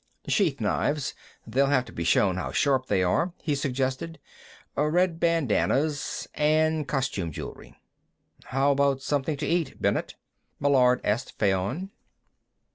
[0.27, 1.13] "Sheath knives;
[1.45, 4.17] they'll have to be shown how sharp they are," he suggested.
[4.75, 6.27] "Red bandannas.
[6.33, 7.75] And costume jewelry."
[8.45, 10.15] "How about something to eat, Bennet?"
[10.59, 11.91] Meillard asked Fayon.